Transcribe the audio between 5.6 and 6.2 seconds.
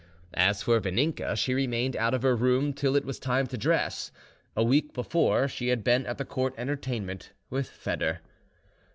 had been at